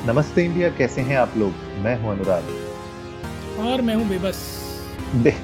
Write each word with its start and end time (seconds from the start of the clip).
नमस्ते 0.00 0.44
इंडिया 0.44 0.68
कैसे 0.70 1.00
हैं 1.00 1.16
आप 1.16 1.32
लोग? 1.36 1.52
मैं 1.78 1.96
हूँ 2.00 2.10
अनुराग। 2.10 2.44
और 3.60 3.80
मैं 3.80 3.94
हूँ 3.94 4.08
बेबस। 4.08 4.38
दे- 5.16 5.40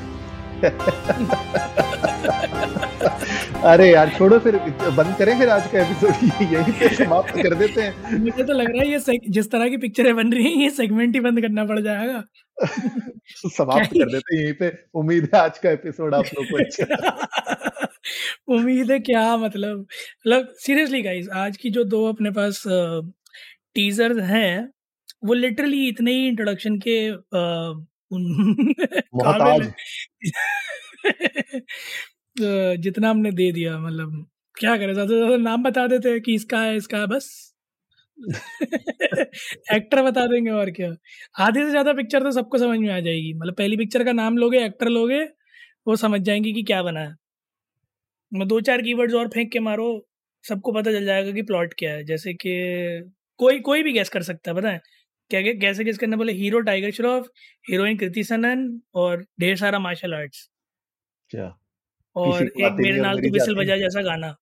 अरे 3.64 3.92
यार 3.92 4.08
छोड़ो 4.18 4.38
फिर 4.38 4.56
बंद 4.90 5.16
करें 5.18 5.38
फिर 5.38 5.48
आज 5.48 5.66
का 5.66 5.80
एपिसोड 5.80 6.42
यहीं 6.52 6.72
पे 6.72 6.88
समाप्त 6.94 7.30
कर 7.34 7.54
देते 7.54 7.82
हैं। 7.82 8.18
मुझे 8.18 8.44
तो 8.44 8.52
लग 8.52 8.70
रहा 8.70 8.82
है 8.82 8.88
ये 8.88 9.18
जिस 9.28 9.50
तरह 9.50 9.68
की 9.68 9.76
पिक्चरें 9.76 10.16
बन 10.16 10.32
रही 10.32 10.44
हैं 10.44 10.62
ये 10.62 10.70
सेगमेंट 10.70 11.14
ही 11.14 11.20
बंद 11.20 11.40
करना 11.40 11.64
पड़ 11.64 11.80
जाएगा। 11.80 12.24
समाप्त 13.46 13.86
कर 13.86 14.10
देते 14.12 14.36
हैं 14.36 14.42
यहीं 14.42 14.54
पे। 14.54 14.72
उम्मीद 14.94 15.28
है 15.34 15.40
आज 15.40 15.58
का 15.58 15.70
एपिसोड 15.70 16.14
आप 16.14 16.24
लोग 16.24 16.46
को 16.46 16.58
अच्छा 16.58 17.28
उम्मीद 18.48 18.90
है 18.90 18.98
क्या 18.98 19.36
मतलब। 19.36 19.78
मतलब 19.78 20.48
सीरियसली 20.56 21.02
गाइस 21.02 21.28
आज 21.28 21.56
की 21.56 21.70
जो 21.70 21.84
दो 21.84 22.08
अपने 22.08 22.30
पास 22.30 22.62
टीजर्स 23.76 24.18
हैं 24.24 24.68
वो 25.24 25.34
लिटरली 25.34 25.86
इतने 25.88 26.12
ही 26.12 26.26
इंट्रोडक्शन 26.28 26.78
के। 26.80 26.98
अ, 27.08 27.86
जितना 32.78 33.10
हमने 33.10 33.30
दे 33.32 33.50
दिया 33.52 33.78
मतलब 33.78 34.26
क्या 34.54 34.76
करें 34.76 34.92
ज़्यादा 34.94 35.08
से 35.08 35.16
ज़्यादा 35.18 35.36
नाम 35.40 35.62
बता 35.64 35.86
देते 35.88 36.10
हैं 36.10 36.20
कि 36.22 36.34
इसका 36.34 36.60
है 36.60 36.76
इसका 36.76 36.98
है 36.98 37.06
बस। 37.08 37.28
एक्टर 39.74 40.02
बता 40.04 40.26
देंगे 40.28 40.50
और 40.52 40.70
क्या। 40.72 40.90
आधे 41.38 41.64
से 41.64 41.70
ज़्यादा 41.70 41.92
पिक्चर 41.94 42.22
तो 42.22 42.32
सबको 42.32 42.58
समझ 42.58 42.78
में 42.80 42.90
आ 42.90 43.00
जाएगी। 43.00 43.32
मतलब 43.34 43.54
पहली 43.56 43.76
पिक्चर 43.78 44.04
का 44.04 44.12
नाम 44.14 44.38
लोगे 44.38 44.64
एक्टर 44.66 44.88
लोगे 44.90 45.22
वो 45.86 45.96
समझ 45.98 46.20
जाएँगे 46.22 46.52
कि 46.54 46.62
क्या 46.64 46.82
बना 46.84 47.00
है। 47.02 47.14
मैं 48.32 48.46
दो 48.48 48.60
चार 48.60 48.82
कीवर्ड्स 48.82 49.14
और 49.14 49.28
फेंक 49.28 49.50
के 49.52 49.60
मारो 49.60 49.84
सबको 50.44 50.72
पता 50.72 50.92
चल 50.92 51.04
जाएगा 51.04 51.32
कि 51.32 51.42
प्लॉट 51.42 51.74
क्या 51.78 51.92
है। 51.92 52.04
जैसे 52.04 52.32
कि 52.36 52.50
कोई 53.38 53.60
कोई 53.60 53.82
भी 53.82 53.92
गैस 53.92 54.08
कर 54.08 54.22
सकता 54.22 54.50
है 54.50 54.56
पता 54.56 54.70
है? 54.70 54.80
क्या 55.30 55.42
क्या 55.42 55.52
कैसे 55.52 55.84
गैस 55.84 55.98
करना 55.98 56.16
बोले 56.16 56.32
हीरो 56.32 56.60
टाइगर 56.60 56.90
श्रॉफ 56.90 57.26
हीरोइन 57.70 57.96
कृति 57.98 58.24
सनन 58.24 58.80
और 58.94 59.24
ढेर 59.40 59.56
सारा 59.56 59.78
मार्शल 59.78 60.14
आर्ट्स 60.14 60.50
क्या? 61.30 61.58
और 62.16 62.42
एक 62.42 62.72
मेरे 62.72 63.00
नाल 63.00 63.18
तो 63.18 63.32
विसल 63.32 63.54
बजा 63.54 63.76
जैसा 63.76 64.02
गाना। 64.02 64.34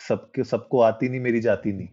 सबके 0.00 0.44
सबको 0.44 0.80
आती 0.80 1.08
नहीं 1.08 1.20
मेरी 1.20 1.40
जाती 1.40 1.72
नहीं। 1.72 1.88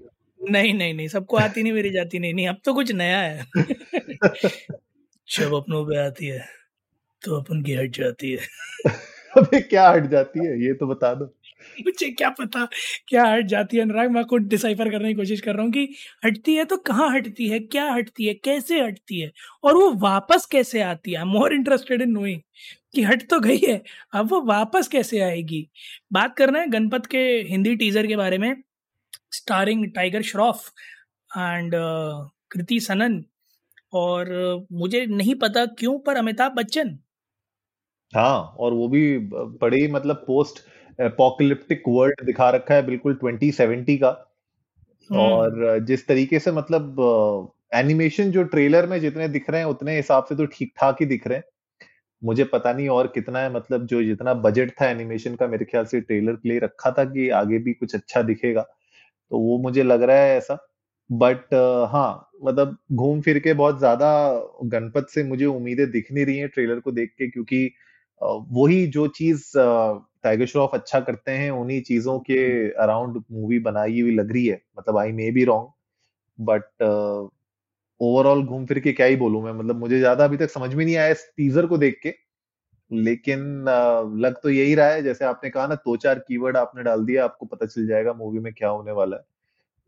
नहीं 0.51 0.73
नहीं 0.73 0.93
नहीं 0.93 1.07
सबको 1.07 1.37
आती 1.37 1.63
नहीं 1.63 1.73
मेरी 1.73 1.89
जाती 1.89 2.19
नहीं 2.19 2.33
नहीं 2.33 2.47
अब 2.47 2.61
तो 2.65 2.73
कुछ 2.73 2.91
नया 2.91 3.19
है। 3.19 3.45
जब 5.27 5.53
अपनों 5.53 5.85
पे 5.85 5.97
आती 5.97 6.25
है 6.25 6.45
तो 7.21 7.41
अपन 7.41 7.63
की 7.63 7.73
हट 7.73 7.89
जाती 7.89 8.31
है। 8.31 8.39
अबे 9.37 9.61
क्या 9.61 9.89
हट 9.89 10.05
जाती 10.05 10.45
है? 10.45 10.65
ये 10.65 10.73
तो 10.73 10.87
बता 10.87 11.13
दो। 11.13 11.25
मुझे 11.81 12.09
क्या 12.11 12.29
पता 12.29 12.67
क्या 13.07 13.25
हट 13.25 13.45
जाती 13.45 13.77
है 13.77 13.83
अनुराग 13.83 14.11
मैं 14.11 14.23
खुद 14.25 14.47
डिसाइफर 14.47 14.89
करने 14.91 15.07
की 15.07 15.13
कोशिश 15.13 15.41
कर 15.41 15.53
रहा 15.53 15.63
हूँ 15.63 15.71
कि 15.71 15.87
हटती 16.25 16.55
है 16.55 16.65
तो 16.65 16.77
कहाँ 16.77 17.09
हटती 17.15 17.47
है 17.47 17.59
क्या 17.59 17.91
हटती 17.93 18.25
है 18.25 18.33
कैसे 18.33 18.81
हटती 18.81 19.19
है 19.19 19.31
और 19.63 19.75
वो 19.75 19.91
वापस 19.91 20.45
कैसे 20.45 20.81
आती 20.81 21.11
है? 21.11 21.23
मोर 21.25 21.53
इंटरेस्टेड 21.53 22.01
इन 22.01 22.09
नोइंग 22.09 22.41
कि 22.95 23.03
हट 23.03 23.29
तो 23.29 23.39
गई 23.39 23.57
है 23.57 23.81
अब 24.13 24.29
वो 24.31 24.41
वापस 24.41 24.87
कैसे 24.87 25.19
आएगी? 25.19 25.69
बात 26.13 26.35
करना 26.37 26.59
है 26.59 26.67
गणपत 26.67 27.05
के 27.05 27.17
हिंदी 27.49 27.75
टीजर 27.75 28.07
के 28.07 28.15
बारे 28.15 28.37
में 28.37 28.55
स्टारिंग 29.31 29.91
टाइगर 29.91 30.21
श्रॉफ 30.21 30.71
एंड 31.37 31.71
कृति 32.51 32.79
सनन 32.79 33.23
और 33.93 34.25
uh, 34.59 34.67
मुझे 34.71 35.05
नहीं 35.05 35.35
पता 35.35 35.65
क्यों 35.65 35.99
पर 35.99 36.15
अमिताभ 36.15 36.51
बच्चन। 36.51 36.97
हाँ 38.15 38.55
और 38.59 38.73
वो 38.73 38.87
भी 38.87 39.17
बड़े 39.61 39.87
मतलब 39.87 40.15
पोस्ट 40.15 40.59
एपोकलिप्टिक 40.99 41.83
वर्ल्ड 41.89 42.23
दिखा 42.25 42.49
रखा 42.51 42.75
है 42.75 42.85
बिल्कुल 42.85 43.13
2070 43.15 43.97
का। 43.97 44.09
हम्म, 45.09 45.19
और 45.21 45.79
जिस 45.87 46.07
तरीके 46.07 46.39
से 46.39 46.51
मतलब 46.53 47.01
एनिमेशन 47.75 48.31
जो 48.31 48.43
ट्रेलर 48.45 48.85
में 48.87 48.99
जितने 49.01 49.27
दिख 49.29 49.49
रहे 49.49 49.61
हैं 49.61 49.67
उतने 49.67 49.95
हिसाब 49.97 50.25
से 50.25 50.35
तो 50.35 50.45
ठीक 50.47 50.73
ठाक 50.77 50.97
ही 51.01 51.05
दिख 51.07 51.27
रहे 51.27 51.37
हैं। 51.37 51.43
मुझे 52.21 52.43
पता 52.45 52.73
नहीं 52.73 52.89
और 52.89 53.07
कितना 53.15 53.39
है 53.39 53.53
मतलब 53.53 53.85
जो 53.87 54.03
जितना 54.03 54.33
बजट 54.39 54.71
था 54.81 54.89
एनिमेशन 54.89 55.35
का 55.35 55.47
मेरे 55.47 55.65
ख्याल 55.65 55.85
से 55.85 56.01
ट्रेलर 56.01 56.33
के 56.35 56.49
लिए 56.49 56.59
रखा 56.59 56.91
था 56.91 57.03
कि 57.05 57.29
आगे 57.35 57.59
भी 57.59 57.73
कुछ 57.73 57.95
अच्छा 57.95 58.21
दिखेगा। 58.23 58.61
तो 59.31 59.39
वो 59.39 59.57
मुझे 59.59 59.83
लग 59.83 60.03
रहा 60.03 60.17
है 60.17 60.37
ऐसा। 60.37 60.57
बट 61.09 61.53
हाँ 61.91 62.29
मतलब 62.45 62.77
घूम 62.93 63.21
फिर 63.21 63.39
के 63.39 63.53
बहुत 63.55 63.79
ज़्यादा 63.79 64.09
गणपत 64.65 65.07
से 65.09 65.23
मुझे 65.23 65.45
उम्मीदें 65.47 65.89
दिख 65.91 66.11
नहीं 66.11 66.25
रही 66.25 66.37
हैं 66.37 66.49
ट्रेलर 66.49 66.79
को 66.79 66.91
देख 66.93 67.11
के 67.19 67.29
क्योंकि 67.29 67.65
अ, 67.67 67.71
वही 68.21 68.85
जो 68.89 69.07
चीज़ 69.09 69.43
टाइगर 70.23 70.45
श्रॉफ 70.47 70.71
अच्छा 70.73 70.99
करते 71.01 71.31
हैं, 71.31 71.49
उन्हीं 71.51 71.81
चीज़ों 71.83 72.19
के 72.21 72.37
अराउंड 72.83 73.23
मूवी 73.31 73.59
बनाई 73.61 74.01
हुई 74.01 74.15
लग 74.15 74.31
रही 74.33 74.45
है। 74.47 74.61
मतलब 74.79 74.97
I 74.97 75.11
may 75.13 75.31
be 75.31 75.43
wrong 75.45 75.69
but 76.39 76.63
overall 78.01 78.43
घूम 78.45 78.65
फिर 78.65 78.79
के 78.81 78.91
क्या 78.93 79.05
ही 79.07 79.15
बोलूँ 79.17 79.43
मैं 79.43 79.53
मतलब 79.53 79.75
मुझे 79.77 79.99
ज़्यादा 79.99 80.23
अभी 80.25 80.37
तक 80.37 80.49
समझ 80.51 80.73
में 80.73 80.83
नहीं 80.85 80.95
आया 80.97 81.09
इस 81.09 81.25
टीजर 81.37 81.65
को 81.67 81.77
देख 81.79 81.99
के। 82.03 82.13
लेकिन 82.91 83.41
लग 84.17 84.35
तो 84.43 84.49
यही 84.49 84.75
रहा 84.75 84.87
है, 84.89 85.01
जैसे 85.03 85.25
आपने 85.25 85.49
कहा 85.49 85.67
ना 85.67 85.75
दो 85.77 85.95
चार 85.97 86.19
कीवर्ड 86.21 86.57
आपने 86.57 86.83
डाल 86.83 87.05
दिया, 87.05 87.23
आपको 87.23 87.45
पता 87.47 87.65
चल 87.67 87.87
जाएगा 87.87 88.13
मूवी 88.15 88.39
में 88.41 88.53
क्या 88.53 88.69
होने 88.69 88.91
वाला 88.93 89.17
है। 89.17 89.23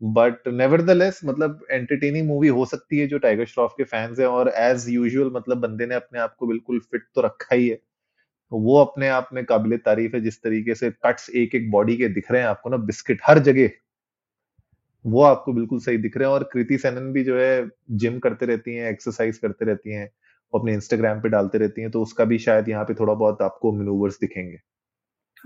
बट 0.00 0.48
नेवरदलेस 0.50 1.20
मतलब 1.26 1.66
एंटरटेनिंग 1.72 2.26
मूवी 2.28 2.48
हो 2.50 2.64
सकती 2.66 2.98
है 2.98 3.06
जो 3.08 3.18
टाइगर 3.20 3.46
श्रॉफ 3.46 3.74
के 3.78 3.84
फैंस 3.86 4.18
हैं 4.20 4.26
और 4.28 4.50
एज 4.58 4.88
यूजुअल 4.90 5.30
मतलब 5.34 5.58
बंदे 5.60 5.86
ने 5.86 5.94
अपने 5.96 6.20
आप 6.20 6.34
को 6.36 6.46
बिल्कुल 6.46 6.80
फिट 6.82 7.04
तो 7.14 7.20
रखा 7.22 7.54
ही 7.54 7.68
है। 7.68 7.78
तो 8.52 8.58
वो 8.60 8.78
अपने 8.80 9.08
आप 9.10 9.28
में 9.32 9.44
काबिल 9.46 9.76
तारीफ़ 9.80 10.16
है, 10.16 10.20
जिस 10.22 10.42
तरीके 10.42 10.74
से 10.74 10.90
कट्स 11.04 11.28
एक 11.32 11.54
एक 11.54 11.70
बॉडी 11.70 11.96
के 11.96 12.08
दिख 12.10 12.30
रहे 12.32 12.40
हैं 12.42 12.48
आपको 12.48 12.70
ना, 12.70 12.76
बिस्किट 12.78 13.20
हर 13.24 13.38
जगह, 13.40 13.70
वो 15.04 15.22
आपको 15.24 15.52
बिल्कुल 15.52 15.80
सही 15.80 15.98
दिख 15.98 16.16
रहे 16.16 16.28
हैं। 16.28 16.34
और 16.34 16.44
कृति 16.52 16.78
सेनन 16.78 17.12
भी 17.12 17.24
जो 17.24 17.38
है 17.38 17.68
जिम 17.92 18.18
करते 18.20 18.46
रहती 18.46 18.74
हैं 18.74 18.90
एक्सरसाइज 18.90 19.38
करते 19.38 19.64
रहती 19.64 19.92
हैं 19.92 20.06
अपने 20.52 20.72
इंस्टाग्राम 20.74 21.20
पे 21.20 21.28
डालते 21.28 21.58
रहती 21.58 21.82
हैं 21.82 21.90
तो 21.90 22.02
उसका 22.02 22.24
भी 22.24 22.38
शायद 22.40 22.68
यहाँ 22.68 22.84
पे 22.84 22.94
थोड़ा 22.94 23.14
बहुत 23.14 23.42
आपको 23.42 23.72
मेनूवर्स 23.72 24.18
दिखेंगे। 24.20 24.58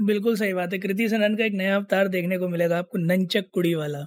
बिल्कुल 0.01 0.37
सही 0.37 0.53
बात 0.55 0.73
है। 0.73 0.79
कृति 0.79 1.09
सनन 1.09 1.37
का 1.37 1.45
एक 1.45 1.53
नया 1.55 1.77
अवतार 1.77 2.09
देखने 2.09 2.39
को 2.39 2.49
मिलेगा 2.49 2.79
आपको, 2.79 2.99
नंचक 3.01 3.51
कुड़ी 3.53 3.75
वाला। 3.75 4.07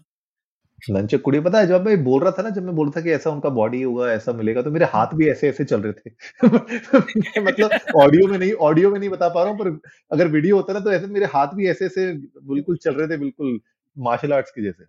लंचक 0.80 1.22
कुड़ी 1.22 1.40
पता 1.40 1.60
है 1.60 1.68
जब 1.68 1.86
मैं 1.86 2.04
बोल 2.04 2.22
रहा 2.24 2.32
था 2.32 2.42
ना 2.44 2.50
जब 2.50 2.64
मैं 2.64 2.76
बोल 2.76 2.88
रहा 2.88 2.96
था 2.96 3.04
कि 3.04 3.12
ऐसा 3.12 3.30
उनका 3.30 3.50
बॉडी 3.52 3.82
होगा 3.82 4.12
ऐसा 4.12 4.34
मिलेगा 4.34 4.62
तो 4.62 4.72
मेरे 4.72 4.86
हाथ 4.88 5.14
भी 5.16 5.28
ऐसे 5.30 5.50
ऐसे 5.50 5.64
चल 5.66 5.82
रहे 5.82 5.94
थे। 5.94 6.10
मतलब 7.42 7.78
ऑडियो 7.96 8.28
में 8.28 8.38
नहीं 8.38 8.52
ऑडियो 8.64 8.92
में 8.92 9.00
नहीं 9.00 9.10
बता 9.10 9.30
पा 9.30 9.44
रहा 9.44 9.52
हूँ 9.52 9.60
पर 9.60 9.70
अगर 10.12 10.28
वीडियो 10.30 10.56
होता 10.56 10.74
ना 10.74 10.80
तो 10.80 10.92
ऐसे 10.92 11.08
मेरे 11.10 11.26
हाथ 11.34 11.56
भी 11.56 11.68
ऐसे 11.70 11.86
ऐसे 11.86 12.12
बिल्कुल 12.14 12.78
चल 12.78 12.94
रहे 12.94 13.08
थे 13.08 13.18
बिल्कुल 13.18 13.60
मार्शल 13.98 14.34
आर्ट्स 14.34 14.52
के 14.52 14.64
जैसे। 14.64 14.86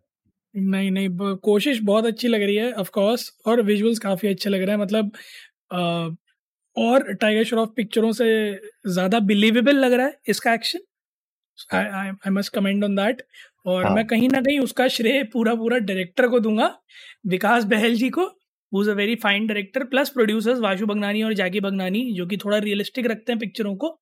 नहीं 0.54 0.90
नहीं 0.90 1.34
कोशिश 1.42 1.80
बहुत 1.82 2.06
अच्छी 2.06 2.28
लग 2.28 2.42
रही 2.42 2.56
है 2.56 2.72
ऑफ़ 2.74 2.90
कोर्स 2.90 3.30
और 3.46 3.62
विजुअल्स 3.62 3.98
काफ़ी 3.98 4.28
अच्छे 4.28 4.50
लग 4.50 4.62
रहे 4.62 4.70
हैं 4.70 4.82
मतलब 4.82 5.10
अ, 5.72 6.16
और 6.76 7.12
टाइगर 7.14 7.44
श्रॉफ 7.44 7.72
पिक्चरों 7.76 8.12
से 8.12 8.26
ज़्यादा 8.88 9.20
बिलीवेबल 9.24 9.76
लग 9.76 9.92
रहा 9.92 10.06
है 10.06 10.18
इसका 10.28 10.54
action 10.54 10.80
I 11.74 12.30
must 12.30 12.52
comment 12.54 12.84
on 12.84 12.96
that 12.96 13.22
और 13.66 13.84
हाँ। 13.84 13.94
मैं 13.94 14.06
कहीं 14.06 14.28
ना 14.28 14.40
कहीं 14.40 14.58
उसका 14.60 14.86
श्रेय 14.88 15.22
पूरा 15.32 15.54
पूरा 15.54 15.78
डायरेक्टर 15.80 16.28
को 16.28 16.40
दूँगा 16.40 16.74
विकास 17.26 17.64
बहल 17.66 17.94
जी 17.94 18.10
को 18.10 18.24
who 18.72 18.82
is 18.82 18.90
a 18.90 18.94
very 18.94 19.14
fine 19.16 19.46
director 19.46 19.84
plus 19.84 20.08
producers 20.10 20.58
Vashu 20.60 20.86
Bhagnani 20.86 21.22
और 21.22 21.32
जैकी 21.34 21.60
बगनानी 21.60 22.02
जो 22.14 22.26
कि 22.26 22.36
थोड़ा 22.36 22.58
रियलिस्टिक 22.58 23.06
रखते 23.06 23.32
हैं 23.32 23.38
पिक्चरों 23.40 23.74
को 23.76 23.98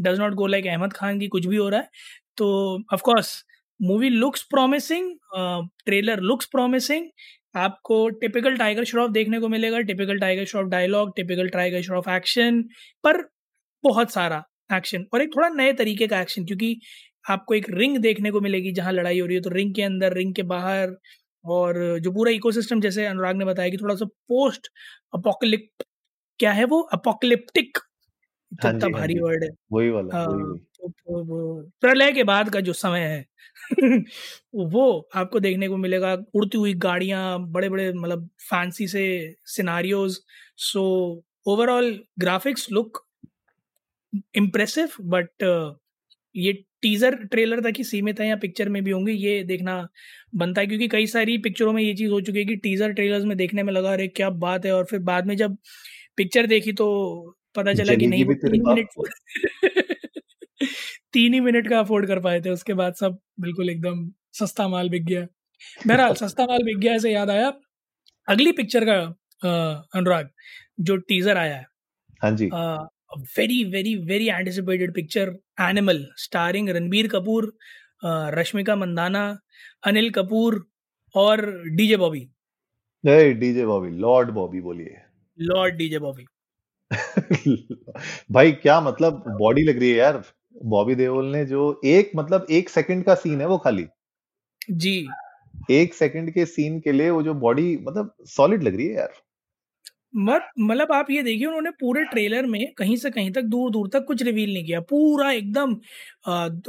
does 0.00 0.18
not 0.20 0.34
go 0.34 0.46
like 0.46 0.66
Ahmed 0.66 0.92
Khan 0.92 1.18
की 1.20 1.28
कुछ 1.28 1.46
भी 1.46 1.56
हो 1.56 1.68
रहा 1.68 1.80
है। 1.80 1.88
तो 2.36 2.48
of 2.94 3.02
course 3.02 3.42
movie 3.80 4.08
looks 4.10 4.42
promising 4.50 5.12
trailer 5.86 6.20
looks 6.22 6.46
promising 6.52 7.06
आपको 7.56 8.08
टिपिकल 8.20 8.56
टाइगर 8.56 8.84
श्रॉफ 8.84 9.10
देखने 9.10 9.40
को 9.40 9.48
मिलेगा 9.48 9.80
typical 9.82 10.18
Tiger 10.18 10.44
Shroff 10.44 10.66
dialogue 10.68 11.12
typical 11.16 11.48
Tiger 11.48 11.82
Shroff 11.82 12.08
action 12.08 12.62
पर 13.04 13.22
बहुत 13.84 14.12
सारा 14.12 14.42
एक्शन 14.72 15.04
और 15.14 15.22
एक 15.22 15.30
थोड़ा 15.36 15.48
नए 15.50 15.72
तरीके 15.72 16.06
का 16.06 16.20
एक्शन 16.20 16.44
क्योंकि 16.44 16.76
आपको 17.24 17.54
एक 17.54 17.66
रिंग 17.70 17.98
देखने 17.98 18.30
को 18.30 18.40
मिलेगी 18.40 18.72
जहाँ 18.72 18.92
लड़ाई 18.92 19.20
हो 19.20 19.26
रही 19.26 19.36
है। 19.36 19.42
तो 19.42 19.50
रिंग 19.50 19.74
के 19.74 19.82
अंदर 19.82 20.14
रिंग 20.14 20.34
के 20.34 20.42
बाहर 20.44 20.96
और 21.44 21.98
जो 22.00 22.12
पूरा 22.12 22.32
इकोसिस्टम 22.32 22.80
जैसे 22.80 23.06
अनुराग 23.06 23.36
ने 23.36 23.44
बताया 23.44 23.68
कि 23.68 23.76
थोड़ा 23.76 23.94
सा 23.94 24.04
पोस्ट 24.28 24.68
अपोकलिप्ट 25.14 25.82
क्या 26.40 26.52
है 26.52 26.64
वो? 26.64 26.80
अपोकलिप्टिक 26.94 27.78
हाँ 28.62 28.72
कितना 28.72 28.86
हाँ 28.86 28.92
भारी 28.92 29.18
वर्ड 29.20 29.44
है। 29.44 29.50
वही 29.72 29.90
वाला 29.90 30.16
हाँ, 30.18 30.26
तो, 30.26 30.88
तो 30.88 31.70
प्रलय 31.80 32.12
के 32.12 32.24
बाद 32.24 32.50
का 32.50 32.60
जो 32.60 32.72
समय 32.74 33.00
है 33.00 33.26
वो 34.54 35.08
आपको 35.16 35.40
देखने 35.40 35.68
को 35.68 35.76
मिलेगा। 35.76 36.12
उड़ती 36.34 36.58
हुई 36.58 36.74
गाड़ियाँ 36.74 37.38
बड़े 37.52 37.68
बड़े 37.68 37.92
मतलब 37.92 38.28
फैंसी 38.40 38.88
से 38.88 39.04
scenarios 39.46 40.18
so 40.62 40.82
overall 41.46 41.92
graphics 42.18 42.68
look 42.72 43.04
impressive 44.34 44.90
but 45.08 45.44
ये 46.34 46.52
टीजर 46.82 47.14
ट्रेलर 47.26 47.60
तक 47.62 47.74
ही 47.78 47.84
सीमित 47.84 48.20
है 48.20 48.26
या 48.28 48.36
पिक्चर 48.38 48.68
में 48.70 48.82
भी 48.84 48.90
होंगे 48.90 49.12
ये 49.14 49.42
देखना 49.44 49.76
बनता 50.36 50.60
है। 50.60 50.66
क्योंकि 50.66 50.88
कई 50.88 51.06
सारी 51.08 51.36
पिक्चरों 51.40 51.72
में 51.72 51.82
ये 51.82 51.94
चीज़ 51.94 52.10
हो 52.10 52.20
चुकी 52.22 52.38
है 52.38 52.44
कि 52.46 52.56
टीजर 52.58 52.92
ट्रेलर्स 52.92 53.24
में 53.26 53.36
देखने 53.36 53.62
में 53.62 53.72
लगा 53.72 53.92
अरे 53.92 54.08
क्या 54.10 54.30
बात 54.40 54.66
है! 54.66 54.72
और 54.72 54.84
फिर 54.86 55.00
बाद 55.04 55.26
में 55.26 55.36
जब 55.36 55.56
पिक्चर 56.16 56.46
देखी 56.48 56.72
तो 56.74 56.88
पता 57.56 57.74
चला 57.74 57.94
कि 57.96 58.06
नहीं 58.06 58.24
तीन 58.26 58.62
मिनट 58.66 58.88
तीन 61.14 61.34
ही 61.34 61.40
मिनट 61.40 61.68
का 61.68 61.78
अफोर्ड 61.80 62.06
कर 62.06 62.20
पाए 62.20 62.40
थे। 62.40 62.50
उसके 62.50 62.74
बाद 62.74 62.94
सब 62.96 63.18
बिल्कुल 63.40 63.70
एकदम 63.70 64.10
सस्ता 64.34 64.68
माल 64.68 64.88
बिक 64.90 65.04
गया। 65.06 65.26
बहरहाल 65.86 66.14
सस्ता 66.16 66.46
माल 66.46 66.64
बिक 66.64 66.78
गया 66.78 66.94
ऐसे 66.94 67.12
याद 67.12 67.30
आया। 67.30 67.52
अगली 68.28 68.52
पिक्चर 68.54 68.84
का 68.86 68.98
अनुराग 69.94 70.30
जो 70.82 70.96
टीजर 71.04 71.36
आया 71.38 71.56
है। 71.56 71.66
हाँ 72.20 72.30
जी। 72.36 72.52
Very 73.10 73.62
very 73.64 73.94
very 74.04 74.28
anticipated 74.28 74.94
picture 74.94 75.34
Animal 75.60 76.04
starring 76.16 76.68
Ranbir 76.68 77.08
Kapoor 77.08 77.52
Rashmika 78.34 78.76
Mandanna 78.76 79.22
Anil 79.86 80.10
Kapoor 80.10 80.64
और 81.14 81.40
DJ 81.68 81.96
Bobby 81.96 82.20
DJ 83.04 83.66
Bobby 83.66 83.90
lord 83.90 84.30
Bobby 84.30 84.60
बोलिए। 84.60 84.96
लॉर्ड 85.38 85.74
डीजे 85.74 85.98
बॉबी 85.98 86.26
भाई 88.32 88.52
क्या 88.52 88.80
मतलब 88.80 89.24
बॉडी 89.38 89.62
लग 89.62 89.78
रही 89.78 89.90
है 89.90 89.96
यार? 89.96 90.22
बॉबी 90.62 90.94
देओल 90.94 91.26
ने 91.26 91.44
जो 91.46 91.80
एक 91.84 92.10
मतलब 92.16 92.46
एक 92.50 92.68
सेकंड 92.68 93.04
का 93.04 93.14
सीन 93.14 93.40
है 93.40 93.46
वो 93.46 93.58
खाली। 93.58 93.86
जी। 94.70 95.08
एक 95.70 95.94
सेकंड 95.94 96.30
के 96.30 96.44
सीन 96.46 96.78
के 96.80 96.92
लिए 96.92 97.10
वो 97.10 97.22
जो 97.22 97.34
बॉडी 97.34 97.76
मतलब 97.76 98.14
सॉलिड 98.26 98.62
लग 98.62 98.76
रही 98.76 98.86
है 98.86 98.94
यार। 98.94 99.12
मत 100.14 100.48
मतलब 100.60 100.92
आप 100.92 101.10
ये 101.10 101.22
देखिए, 101.22 101.46
उन्होंने 101.46 101.70
पूरे 101.80 102.04
ट्रेलर 102.04 102.46
में 102.46 102.72
कहीं 102.78 102.96
से 102.96 103.10
कहीं 103.10 103.30
तक 103.32 103.42
दूर 103.44 103.70
दूर 103.70 103.88
तक 103.88 104.04
कुछ 104.06 104.22
रिवील 104.22 104.52
नहीं 104.52 104.64
किया। 104.64 104.80
पूरा 104.82 105.30
एकदम 105.32 105.74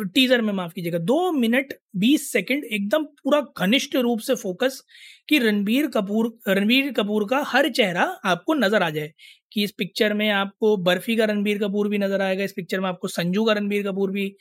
टीजर 0.05 0.41
में 0.41 0.51
माफ़ 0.53 0.73
कीजिएगा, 0.73 0.97
दो 0.99 1.31
मिनट 1.31 1.73
बीस 1.97 2.31
सेकंड 2.31 2.63
एकदम 2.65 3.03
पूरा 3.23 3.41
घनिष्ठ 3.57 3.95
रूप 3.97 4.19
से 4.19 4.35
फोकस 4.35 4.81
कि 5.29 5.39
रणबीर 5.39 5.87
कपूर 5.89 6.33
रणबीर 6.49 6.91
कपूर 6.93 7.27
का 7.29 7.43
हर 7.47 7.69
चेहरा 7.71 8.03
आपको 8.25 8.53
नज़र 8.55 8.83
आ 8.83 8.89
जाए 8.89 9.11
कि 9.51 9.63
इस 9.63 9.71
पिक्चर 9.77 10.13
में 10.13 10.29
आपको 10.31 10.75
बर्फ़ी 10.79 11.15
का 11.15 11.25
रणबीर 11.25 11.57
कपूर 11.59 11.87
भी 11.89 11.97
नज़र 11.97 12.21
आएगा, 12.21 12.43
इस 12.43 12.53
पिक्चर 12.53 12.79
में 12.79 12.87
आपको 12.89 13.07
संजू 13.09 13.43
का 13.45 13.53
रणबीर 13.53 13.83
कपूर 13.87 14.11
भी 14.11 14.33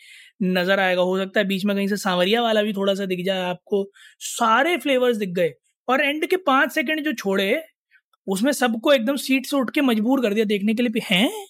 नज़र 0.42 0.80
आएगा। 0.80 1.02
हो 1.02 1.18
सकता 1.18 1.40
है 1.40 1.46
बीच 1.46 1.64
में 1.64 1.74
कहीं 1.76 1.88
से 1.88 1.96
सांवरिया 1.98 2.42
वाला 2.42 2.62
भी 2.62 2.72
थोड़ा 2.72 2.94
सा 2.94 3.06
दिख 3.06 3.24
जाए, 3.26 3.40
आपको 3.40 3.84
सारे 4.20 4.76
फ्लेवर्स 4.78 5.16
दिख 5.16 5.30
गए। 5.30 5.52
और 5.88 6.00
एंड 6.00 6.26
के 6.26 6.36
पाँच 6.38 6.72
सेकंड 6.72 7.04
जो 7.04 7.12
छोड़े 7.14 7.52
उसमें 8.30 8.52
सबको 8.52 8.92
एकदम 8.92 9.16
सीट 9.16 9.46
से 9.46 9.56
उठ 9.56 9.70
के 9.70 9.80
मजबूर 9.80 10.22
कर 10.22 10.34
दिया 10.34 10.44
देखने 10.44 10.74
के 10.74 10.82
लिए 10.82 11.00
हैं? 11.10 11.46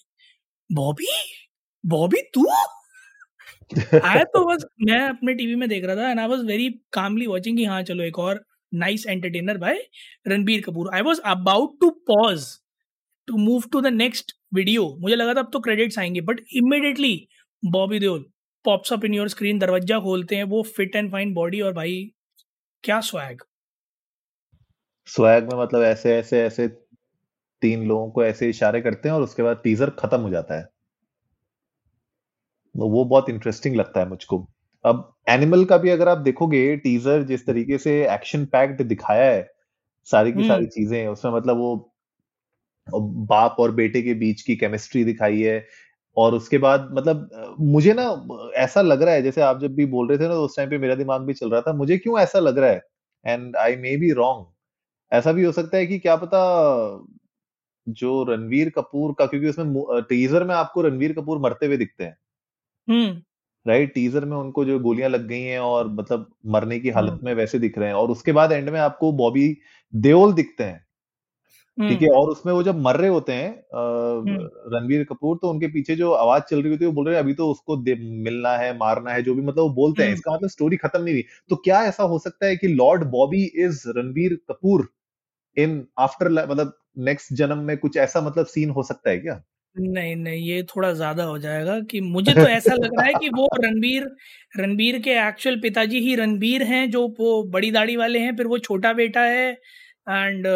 बॉबी? 0.71 1.07
बॉबी 1.85 2.21
तू? 2.21 2.47
आया 4.05 4.23
तो 4.23 4.45
बस 4.45 4.65
मैं 4.81 4.99
अपने 4.99 5.33
टीवी 5.33 5.55
में 5.55 5.69
देख 5.69 5.85
रहा 5.85 5.95
था 5.95 6.09
and 6.11 6.19
I 6.19 6.27
was 6.27 6.45
very 6.45 6.69
calmly 6.93 7.27
watching 7.27 7.57
कि 7.57 7.65
हाँ 7.65 7.83
चलो 7.83 8.03
एक 8.03 8.19
और 8.19 8.45
nice 8.73 9.07
entertainer 9.07 9.57
by 9.57 9.83
Ranbir 10.27 10.61
Kapoor. 10.61 10.95
I 10.95 11.01
was 11.01 11.19
about 11.19 11.79
to 11.81 11.89
pause 11.89 12.59
to 13.27 13.37
move 13.37 13.63
to 13.71 13.81
the 13.81 13.87
next 13.87 14.31
video 14.53 14.97
मुझे 14.99 15.15
लगा 15.15 15.33
था 15.33 15.39
अब 15.39 15.49
तो 15.53 15.59
क्रेडिट्स 15.59 15.99
आएँगे 15.99 16.21
but 16.21 16.41
immediately 16.53 17.27
Bobby 17.65 17.99
Deol 17.99 18.25
pops 18.65 18.93
up 18.93 19.05
in 19.05 19.13
your 19.13 19.29
screen 19.29 19.59
दरवाज़ा 19.59 19.99
खोलते 19.99 20.35
हैं 20.35 20.43
वो 20.43 20.63
फिट 20.63 20.95
एंड 20.95 21.11
फाइन 21.11 21.33
बॉडी 21.33 21.61
और 21.61 21.73
भाई 21.73 22.11
क्या 22.83 22.99
स्वैग 23.01 23.41
स्वैग 25.07 25.53
में 25.53 25.59
मतलब 25.59 25.83
ऐसे 25.83 26.15
ऐसे 26.17 26.43
ऐसे 26.43 26.67
तीन 27.61 27.85
लोगों 27.87 28.09
को 28.11 28.23
ऐसे 28.25 28.49
इशारे 28.49 28.81
करते 28.81 29.09
हैं 29.09 29.15
और 29.15 29.21
उसके 29.21 29.43
बाद 29.43 29.61
टीजर 29.63 29.89
खत्म 29.89 30.21
हो 30.21 30.29
जाता 30.29 30.57
है। 30.57 30.63
तो 32.75 32.89
वो 32.89 33.05
बहुत 33.05 33.29
इंटरेस्टिंग 33.29 33.75
लगता 33.75 33.99
है 33.99 34.09
मुझको। 34.09 34.47
अब 34.85 35.13
एनिमल 35.29 35.65
का 35.65 35.77
भी 35.77 35.89
अगर 35.89 36.09
आप 36.09 36.17
देखोगे 36.17 36.75
टीजर 36.77 37.23
जिस 37.23 37.45
तरीके 37.47 37.77
से 37.77 38.13
एक्शन 38.13 38.45
पैक्ड 38.45 38.81
दिखाया 38.81 39.31
है 39.31 39.49
सारी 40.07 40.31
की 40.31 40.43
सारी 40.43 40.63
हम्म। 40.63 40.69
चीज़ें 40.69 41.07
उसमें 41.07 41.31
मतलब 41.31 41.57
वो 41.57 41.75
बाप 42.87 43.55
और 43.59 43.71
बेटे 43.71 44.01
के 44.01 44.13
बीच 44.13 44.41
की 44.41 44.55
केमिस्ट्री 44.55 45.03
दिखाई 45.03 45.41
है 45.41 45.65
और 46.17 46.33
उसके 46.35 46.57
बाद 46.57 46.89
मतलब 46.93 47.57
मुझे 47.59 47.93
ना 47.93 48.03
ऐसा 48.55 48.81
लग 48.81 49.01
रहा 49.03 49.13
है 49.13 49.21
जैसे 49.21 49.41
आप 49.41 49.59
जब 49.61 49.75
भी 49.75 49.85
बोल 49.85 50.07
रहे 50.09 50.17
थे 50.17 50.27
ना 50.27 50.35
उस 50.35 50.57
टाइम 50.57 50.69
पे 50.69 50.77
मेरा 50.77 50.95
दिमाग 50.95 51.21
भी 51.21 51.33
चल 51.33 51.51
रहा 51.51 51.61
था 51.61 51.73
मुझे 51.73 51.97
क्यों 51.97 52.19
ऐसा 52.19 52.39
लग 52.39 52.57
रहा 52.57 52.69
है? 52.69 52.81
And 53.25 53.55
I 53.57 53.75
may 53.75 53.95
be 53.97 54.11
wrong 54.13 54.45
ऐसा 55.11 55.31
भी 55.31 55.43
हो 55.43 55.51
सकता 55.51 55.77
है 55.77 55.85
कि 55.87 55.99
क्या 55.99 56.15
पता 56.15 56.41
जो 57.87 58.23
रणवीर 58.23 58.69
कपूर 58.69 59.13
का 59.19 59.25
क्योंकि 59.25 59.47
उसमें 59.47 60.01
टीजर 60.09 60.43
में 60.43 60.55
आपको 60.55 60.81
रणवीर 60.81 61.13
कपूर 61.13 61.39
मरते 61.39 61.65
हुए 61.65 61.77
दिखते 61.77 62.03
हैं। 62.03 62.17
हम्म। 62.87 63.21
राइट 63.65 63.93
टीजर 63.93 64.25
में 64.25 64.37
उनको 64.37 64.65
जो 64.65 64.79
गोलियाँ 64.79 65.09
लग 65.09 65.27
गई 65.27 65.41
हैं 65.41 65.59
और 65.59 65.87
मतलब 65.89 66.29
मरने 66.47 66.79
की 66.79 66.89
हालत 66.89 67.19
में 67.23 67.33
वैसे 67.35 67.59
दिख 67.59 67.77
रहे 67.77 67.87
हैं 67.87 67.95
और 67.95 68.11
उसके 68.11 68.31
बाद 68.31 68.51
एंड 68.51 68.69
में 68.69 68.79
आपको 68.79 69.11
बॉबी 69.13 69.57
देओल 69.93 70.33
दिखते 70.33 70.63
हैं। 70.63 70.79
ठीक 71.77 72.01
है? 72.01 72.07
और 72.09 72.29
उसमें 72.29 72.53
वो 72.53 72.63
जब 72.63 72.79
मर 72.79 72.95
रहे 72.95 73.09
होते 73.09 73.33
हैं 73.33 73.51
रणवीर 74.73 75.03
कपूर 75.03 75.37
तो 75.41 75.49
उनके 75.49 75.67
पीछे 75.67 75.95
जो 75.95 76.11
आवाज़ 76.13 76.43
चल 76.49 76.61
रही 76.61 76.71
होती 76.71 76.83
है 76.83 76.87
वो 76.87 76.95
बोल 76.95 77.05
रहे 77.05 77.15
हैं 77.15 77.23
अभी 77.23 77.33
तो 77.33 77.49
उसको 77.51 77.77
मिलना 78.23 78.51
है 78.57 78.77
मारना 78.77 79.11
है 79.11 79.21
जो 79.23 79.35
भी। 79.35 79.41
मतलब 79.41 79.63
वो 79.63 79.69
बोलते 79.73 80.03
हैं 80.03 80.13
इसका 80.13 80.33
मतलब 80.33 80.49
स्टोरी 80.49 80.77
खत्म 80.77 81.01
नहीं 81.03 81.13
हुई। 81.13 81.23
तो 81.49 81.55
क्या 81.55 81.83
ऐसा 81.83 82.03
हो 82.03 82.19
सकता 82.19 82.45
है 82.45 82.55
कि 82.57 82.67
lord 82.67 83.03
Bobby 83.11 83.43
is 83.57 83.83
Ranveer 83.89 84.37
Kapoor? 84.49 84.87
In 85.57 85.85
after 85.99 86.29
मतलब 86.47 86.73
नेक्स्ट 86.99 87.33
जन्म 87.35 87.57
में 87.59 87.77
कुछ 87.77 87.97
ऐसा 87.99 88.21
मतलब 88.21 88.45
सीन 88.47 88.69
हो 88.69 88.83
सकता 88.83 89.09
है 89.09 89.17
क्या? 89.19 89.41
नहीं 89.75 90.15
नहीं, 90.15 90.41
ये 90.43 90.63
थोड़ा 90.65 90.91
ज़्यादा 90.93 91.23
हो 91.23 91.37
जाएगा 91.39 91.79
कि 91.81 91.99
मुझे 92.01 92.33
तो 92.33 92.41
ऐसा 92.41 92.73
लग 92.75 92.91
रहा 92.93 93.05
है 93.07 93.13
कि 93.15 93.29
वो 93.29 93.47
रणबीर 93.57 94.07
रणबीर 94.57 94.99
के 95.01 95.11
एक्चुअल 95.19 95.59
पिताजी 95.61 95.99
ही 95.99 96.15
रणबीर 96.15 96.63
हैं 96.65 96.89
जो 96.91 97.07
वो 97.19 97.43
बड़ी 97.49 97.71
दाढ़ी 97.71 97.95
वाले 97.95 98.19
हैं, 98.19 98.35
फिर 98.37 98.47
वो 98.47 98.57
छोटा 98.59 98.93
बेटा 98.93 99.21
है 99.23 99.51
एंड 99.51 100.47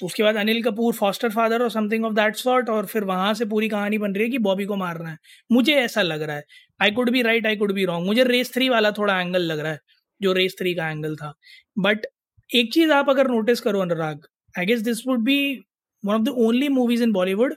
तो 0.00 0.06
उसके 0.06 0.22
बाद 0.22 0.36
अनिल 0.36 0.62
कपूर 0.62 0.94
फॉस्टर 0.94 1.30
फादर 1.30 1.62
और 1.62 1.70
समथिंग 1.70 2.04
ऑफ़ 2.04 2.14
दैट 2.14 2.36
सॉर्ट 2.36 2.68
और 2.70 2.86
फिर 2.86 3.04
वहाँ 3.04 3.32
से 3.34 3.44
पूरी 3.46 3.68
कहानी 3.68 3.98
बन 3.98 4.12
रही 4.14 4.24
है 4.24 4.30
कि 4.30 4.38
बॉबी 4.40 4.64
को 4.66 4.76
मारना 4.76 5.10
है। 5.10 5.16
मुझे 5.50 5.74
ऐसा 5.76 6.02
लग 6.02 6.22
रहा 6.22 6.36
है। 6.36 6.44
I 6.80 6.90
could 6.90 7.10
be 7.10 7.22
right 7.22 7.46
I 7.46 7.56
could 7.56 7.72
be 7.74 7.84
wrong 7.84 8.06
मुझे 8.06 8.24
रेस 8.24 8.52
थ्री 8.54 8.68
वाला 8.68 8.90
थोड़ा 8.92 9.20
एंगल 9.20 9.42
लग 9.42 9.60
रहा 9.60 9.72
है, 9.72 9.78
जो 10.20 10.32
रेस 10.32 10.56
थ्री 10.58 10.74
का 10.74 10.88
एंगल 10.90 11.16
था। 11.16 11.32
बट 11.78 12.06
एक 12.50 12.72
चीज़ 12.72 12.90
आप 12.92 13.08
अगर 13.10 13.28
नोटिस 13.30 13.60
करो 13.60 13.80
Anurag 13.80 14.26
I 14.54 14.66
guess 14.66 14.80
this 14.82 15.06
would 15.06 15.20
be 15.24 15.36
one 16.04 16.14
of 16.14 16.22
the 16.22 16.28
only 16.38 16.68
movies 16.70 17.02
in 17.02 17.12
Bollywood 17.12 17.54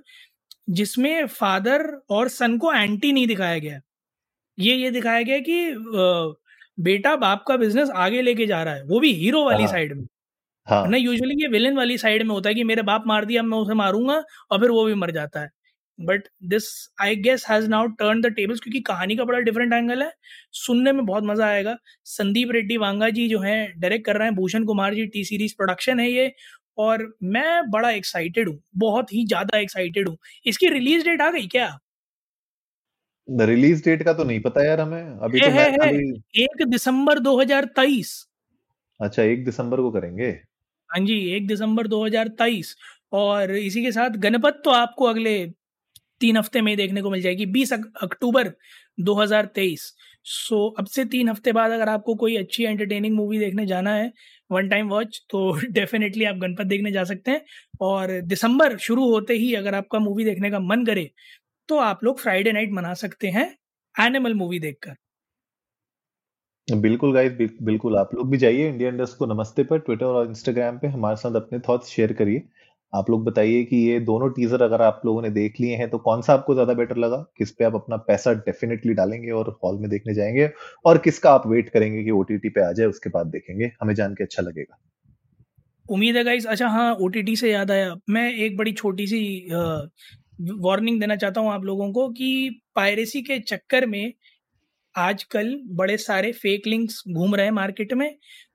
जिसमें 0.72 1.26
फादर 1.30 1.84
और 2.12 2.28
सन 2.30 2.58
को 2.60 2.74
एंटी 2.74 3.12
नहीं 3.14 3.28
दिखाया 3.28 3.58
गया। 3.60 3.80
ये 4.58 4.76
ये 4.76 4.92
दिखाया 4.92 5.22
गया 5.24 5.40
कि 5.42 5.58
बेटा 6.80 7.16
बाप 7.18 7.44
का 7.48 7.58
बिज़नेस 7.58 7.90
आगे 7.98 8.22
लेके 8.22 8.46
जा 8.48 8.62
रहा 8.64 8.74
है 8.76 8.84
वो 8.86 9.00
भी 9.00 9.14
हीरो 9.16 9.46
वाली 9.46 9.68
साइड 9.68 9.94
हाँ। 9.94 10.00
में। 10.00 10.08
हाँ। 10.68 10.88
ना? 10.88 10.98
यूजुअली 10.98 11.36
ये 11.42 11.48
विलेन 11.50 11.78
वाली 11.78 11.98
साइड 12.00 12.24
में 12.24 12.32
होता 12.32 12.50
है 12.50 12.56
कि 12.56 12.64
मेरे 12.66 12.82
बाप 12.84 13.04
मार 13.08 13.26
दिया 13.26 13.44
मैं 13.44 13.58
उसे 13.60 13.74
मारूँगा 13.76 14.16
और 14.52 14.60
फिर 14.62 14.72
वो 14.72 14.86
भी 14.86 14.96
मर 14.96 15.12
जाता 15.14 15.42
है। 15.42 15.50
But 16.00 16.28
this 16.46 16.66
I 17.02 17.16
guess 17.18 17.46
has 17.50 17.68
now 17.70 17.88
turn 18.00 18.22
the 18.22 18.28
tables 18.36 18.60
क्योंकि 18.60 18.80
कहानी 18.84 19.16
का 19.16 19.24
बड़ा 19.26 19.40
डिफरेंट 19.42 19.74
एंगल 19.74 20.04
है। 20.04 20.12
सुनने 20.56 20.92
में 20.92 21.06
बहुत 21.06 21.24
मज़ा 21.24 21.48
आएगा। 21.48 21.78
संदीप 22.08 22.52
रेड्डी 22.52 22.78
वांगा 22.78 23.10
जी 23.12 23.28
जो 23.30 23.40
है 23.40 23.56
डायरेक्ट 23.78 24.06
कर 24.06 24.18
रहे 24.18 24.28
हैं। 24.28 24.36
भूषण 24.36 24.66
कुमार 24.66 24.94
जी 24.94 25.06
टी 25.08 25.24
सीरीज़ 25.26 25.56
प्रोडक्शन 25.58 26.00
है 26.00 26.10
ये। 26.12 26.32
और 26.78 27.06
मैं 27.26 27.70
बड़ा 27.72 27.90
एक्साइटेड 27.92 28.50
हूँ। 28.50 28.60
बहुत 28.78 29.14
ही 29.14 29.26
ज़्यादा 29.28 29.58
एक्साइटेड 29.60 30.08
हूँ। 30.10 30.18
इसकी 30.46 30.70
रिलीज़ 30.70 31.04
डेट 31.06 31.22
आ 31.22 31.30
गई 31.32 31.48
क्या? 31.48 31.78
रिलीज़ 33.28 33.84
डेट 33.84 34.04
का 34.04 34.14
तो 34.14 34.24
नहीं 34.24 34.40
पता 34.42 34.64
यार 34.66 34.80
हमें। 34.82 35.02
अभी 35.20 35.40
तो 35.40 35.50
है, 35.50 35.70
है, 35.74 35.90
एक 36.38 36.66
दिसंबर 36.68 37.20
2023 37.22 38.14
अच्छा 39.00 39.24
एक 39.24 39.44
दिसंबर 39.46 39.82
को 39.82 39.92
करेंगे? 39.92 40.28
हाँ 40.90 41.00
जी 41.06 41.16
एक 41.36 41.48
दिसंबर 41.48 41.88
2023 41.88 42.76
और 43.14 43.52
इसी 43.52 43.82
के 43.84 43.92
साथ 43.92 44.18
गणपत 44.20 44.62
तो 44.66 44.72
आपको 44.72 45.06
अगले 45.06 45.36
तीन 46.24 46.38
हफ़्ते 46.38 46.62
में 46.62 46.76
देखने 46.78 47.02
को 47.02 47.10
मिल 47.12 47.22
जाएगी। 47.22 47.46
20 47.48 47.74
अक्टूबर 47.74 48.52
2023 49.02 49.94
सो 50.26 50.68
अब 50.80 50.86
से 50.88 51.06
तीन 51.06 51.30
हफ़्ते 51.30 51.52
बाद 51.52 51.72
अगर 51.72 51.90
आपको 51.90 52.16
कोई 52.16 52.36
अच्छी 52.38 52.64
एंटरटेनिंग 52.66 53.16
मूवी 53.16 53.40
देखने 53.40 53.66
जाना 53.68 53.94
है 53.94 54.12
वन 54.50 54.70
टाइम 54.70 54.90
वॉच 54.90 55.22
तो 55.30 55.52
डेफिनेटली 55.72 56.26
आप 56.26 56.36
गणपत 56.38 56.66
देखने 56.66 56.92
जा 56.92 57.04
सकते 57.04 57.32
हैं। 57.32 57.42
और 57.82 58.20
दिसंबर 58.24 58.78
शुरू 58.80 59.10
होते 59.12 59.34
ही 59.36 59.54
अगर 59.56 59.76
आपका 59.76 60.00
मूवी 60.00 60.26
देखने 60.26 60.52
का 60.52 60.60
मन 60.62 60.86
करे 60.86 61.10
तो 61.70 61.78
आप 61.82 62.04
लोग 62.04 62.20
फ्राइडे 62.20 62.52
नाइट 62.52 62.72
मना 62.74 62.94
सकते 62.96 63.28
हैं 63.30 63.48
एनिमल 63.96 64.34
मूवी 64.36 64.60
देखकर। 64.60 64.96
बिल्कुल 66.68 67.14
गाइस 67.14 67.32
बिल्कुल 67.64 67.98
आप 67.98 68.14
लोग 68.16 68.30
भी 68.32 68.38
जाइए 68.38 68.68
इंडिया 68.70 68.90
इंडस्ट 68.90 69.18
को 69.18 69.26
नमस्ते 69.26 69.64
पर। 69.64 69.80
ट्विटर 69.80 70.06
और 70.06 70.28
इंस्टाग्राम 70.28 70.78
पे 70.80 70.88
हमारे 70.88 71.16
साथ 71.16 71.36
अपने 71.36 71.60
थॉट्स 71.60 71.88
शेयर 71.90 72.14
करिए। 72.14 72.44
आप 72.94 73.10
लोग 73.10 73.24
बताइए 73.26 73.64
कि 73.64 73.78
ये 73.88 74.00
दोनों 74.02 74.30
टीजर 74.30 74.62
अगर 74.62 74.82
आप 74.82 75.02
लोगों 75.06 75.22
ने 75.22 75.30
देख 75.32 75.60
लिए 75.62 75.76
हैं 75.76 75.90
तो 75.90 75.98
कौन 76.00 76.22
सा 76.22 76.34
आपको 76.34 76.54
ज़्यादा 76.54 76.74
बेटर 76.74 76.98
लगा? 76.98 77.18
किस 77.38 77.52
पे 77.52 77.66
आप 77.66 77.76
अपना 77.76 77.98
पैसा 78.08 78.34
डेफिनेटली 78.34 78.94
डालेंगे 78.94 79.32
और 79.32 79.50
हॉल 79.64 79.80
में 79.80 79.90
देखने 79.90 80.14
जाएँगे? 80.14 80.50
और 80.86 80.98
किसका 80.98 81.32
आप 81.32 81.48
वेट 81.48 81.70
करेंगे 81.70 82.04
कि 82.04 82.12
ओटीटी 82.12 82.50
पे 82.50 82.62
आ 82.62 82.72
जाए, 82.72 82.88
उसके 82.88 83.10
बाद 83.10 83.28
देखेंगे? 83.28 83.72
हमें 83.82 83.94
जान 83.96 84.14
के 84.14 84.24
अच्छा 84.24 84.44
लगेगा। 84.44 84.78
उम्मीद 85.90 86.18
है 86.18 86.24
गाइस 86.24 86.46
अच्छा 86.46 86.68
हाँ 86.70 86.94
ओटीटी 86.96 87.36
से 87.36 87.52
याद 87.52 87.72
आया। 87.72 87.96
मैं 88.10 88.32
एक 88.36 88.58
बड़ी 88.58 88.72
छोटी 88.74 89.08
सी 89.08 89.22
वार्निंग 90.62 91.00
देना 91.00 91.16
चाहता 91.16 91.42
हूँ 91.42 91.52
आप 91.52 91.64
लोगों 91.64 91.92
को 91.94 92.08
कि 92.10 92.62
पायरेसी 92.76 93.22
के 93.22 93.40
चक्कर 93.42 93.86
में 93.86 94.14
आजकल 94.96 95.56
बड़े 95.72 95.98
सारे 95.98 96.32
फेक 96.34 96.68
लिंक्स 96.68 97.02
घूम 97.10 97.36
रहे 97.36 97.46
हैं 97.46 97.52
मार्केट 97.54 97.94
में। 97.94 98.10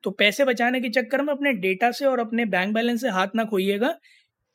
तो 0.05 0.11
पैसे 0.13 0.45
बचाने 0.45 0.81
के 0.81 0.89
चक्कर 0.91 1.23
में 1.23 1.33
अपने 1.35 1.53
डेटा 1.61 1.91
से 1.93 2.07
और 2.07 2.21
अपने 2.21 2.45
बैंक 2.47 2.75
बैलेंस 2.75 3.01
से 3.01 3.09
हाथ 3.11 3.29
ना 3.37 3.45
खोइएगा। 3.45 3.95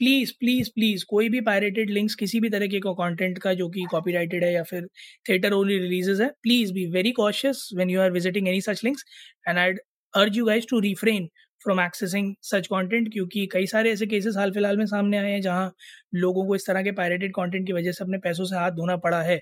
प्लीज़ 0.04 0.32
प्लीज़ 0.40 0.70
प्लीज़ 0.76 1.04
कोई 1.10 1.30
भी 1.30 1.40
पायरेटेड 1.42 1.90
लिंक्स 1.90 2.16
किसी 2.16 2.40
भी 2.40 2.50
तरह 2.50 2.68
के 2.68 2.80
कंटेंट 2.80 3.38
का 3.40 3.54
जो 3.54 3.68
कि 3.70 3.84
कॉपीराइटेड 3.92 4.44
है 4.44 4.52
या 4.54 4.64
फिर 4.64 4.88
थिएटर 5.30 5.54
ओनली 5.54 5.78
रिलीजेस 5.80 6.20
है 6.22 6.28
please 6.44 6.74
be 6.74 6.86
very 6.92 7.12
cautious 7.12 7.70
when 7.76 7.90
you 7.90 8.02
are 8.02 8.12
visiting 8.12 8.48
any 8.48 8.62
such 8.62 8.84
links 8.84 9.06
and 9.48 9.58
I 9.60 9.74
urge 10.14 10.38
you 10.38 10.46
guys 10.46 10.66
to 10.70 10.80
refrain 10.80 11.28
from 11.62 11.82
accessing 11.82 12.34
such 12.44 12.68
content 12.68 13.12
क्योंकि 13.14 13.46
कई 13.54 13.68
सारे 13.68 13.92
ऐसे 13.92 14.06
केसेस 14.08 14.38
हाल 14.38 14.52
फ़िलहाल 14.52 14.78
में 14.78 14.86
सामने 14.86 15.18
आए 15.18 15.32
हैं 15.32 15.42
जहाँ 15.42 15.72
लोगों 16.16 16.46
को 16.48 16.56
इस 16.56 16.68
तरह 16.68 16.84
के 16.84 16.92
पायरेटेड 16.92 17.34
कंटेंट 17.36 17.68
की 17.68 17.74
वजह 17.74 17.92
से 17.92 18.04
अपने 18.04 18.18
पैसों 18.18 18.46
से 18.46 18.56
हाथ 18.56 18.72
धोना 18.72 18.98
पड़ा 18.98 19.22
है। 19.24 19.38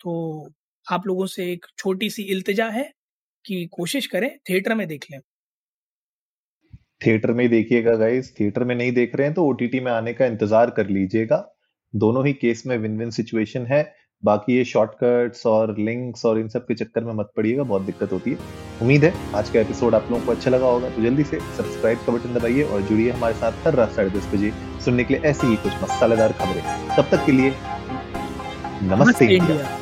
तो 0.00 0.52
आप 0.86 1.06
लोगों 1.06 1.26
से 1.28 1.52
एक 1.52 1.66
छोटी 1.78 2.10
सी 2.10 2.22
इल्तजा 2.32 2.68
है 2.70 2.90
कि 3.44 3.66
कोशिश 3.72 4.06
करें 4.08 4.30
थिएटर 4.50 4.74
में 4.74 4.86
देख 4.88 5.06
लें। 5.12 5.20
थिएटर 7.00 7.32
में 7.32 7.42
ही 7.44 7.48
देखिएगा 7.48 7.94
गाइस 7.96 8.32
थिएटर 8.40 8.64
में 8.64 8.74
नहीं 8.74 8.92
देख 8.92 9.14
रहे 9.16 9.26
हैं 9.26 9.34
तो 9.34 9.44
ओटीटी 9.44 9.80
में 9.80 9.90
आने 9.92 10.12
का 10.12 10.26
इंतज़ार 10.26 10.70
कर 10.70 10.88
लीजिएगा। 10.88 11.44
दोनों 11.94 12.26
ही 12.26 12.32
केस 12.32 12.62
में 12.66 12.76
विन 12.78 12.98
विन 12.98 13.10
सिचुएशन 13.10 13.66
है। 13.66 13.82
बाकी 14.22 14.56
ये 14.56 14.64
शॉर्टकट्स 14.64 15.46
और 15.46 15.74
लिंक्स 15.78 16.24
और 16.26 16.38
इन 16.40 16.48
सब 16.48 16.66
के 16.66 16.74
चक्कर 16.74 17.04
में 17.04 17.12
मत 17.14 17.30
पड़िएगा 17.36 17.62
बहुत 17.62 17.82
दिक्कत 17.82 18.12
होती 18.12 18.30
है। 18.30 18.38
उम्मीद 18.82 19.04
है 19.04 19.12
आज 19.36 19.50
का 19.50 19.60
एपिसोड 19.60 19.94
आप 19.94 20.08
लोगों 20.10 20.24
को 20.26 20.32
अच्छा 20.32 20.50
लगा 20.50 20.66
होगा 20.66 20.90
तो 20.90 21.02
जल्दी 21.02 21.24
से 21.24 21.40
सब्सक्राइब 21.56 21.98
का 22.06 22.12
बटन 22.12 22.34
दबाइए 22.34 22.62
और 22.64 22.82
जुड़िए 22.82 23.10
हमारे 23.10 23.34
साथ 23.36 23.66
हर 23.66 23.74
रात 23.74 23.92
साढ़े 23.92 24.10
दस 24.10 24.30
बजे 24.34 24.52
सुनने 24.84 25.04
के 25.04 25.14
लिए 25.14 25.30
ऐसी 25.30 25.46
ही 25.46 25.56
कुछ 25.56 25.82
मसालेदार 25.82 26.32
खबरें। 26.40 26.62
तब 26.96 27.08
तक 27.10 27.26
के 27.26 27.32
लिए 27.32 27.50
नमस्ते, 27.50 28.94
नमस्ते 28.94 29.24
इंडिया। 29.26 29.77